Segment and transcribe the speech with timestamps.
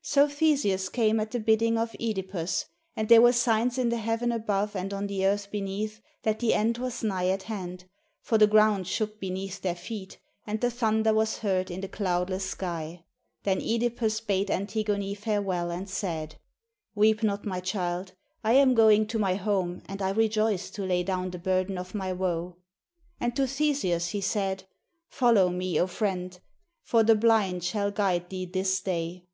[0.00, 3.96] So Theseus came at the bidding of QEdi pus; and there were signs in the
[3.96, 7.86] heaven above and on the earth beneath that the end was nigh at hand,
[8.20, 12.48] for the ground shook beneath their feet, and the thunder was heard in the cloudless
[12.48, 13.02] sky.
[13.42, 16.36] Then (Edipus bade An tigone farewell, and said,
[16.94, 18.12] "Weep not, my child;
[18.44, 21.92] I am going to my home, and I rejoice to lay down the burden of
[21.92, 22.54] my woe."
[23.18, 24.62] And to Theseus he said,
[25.08, 26.38] "Follow me, O friend,
[26.84, 29.24] for the blind shall guide thee this day.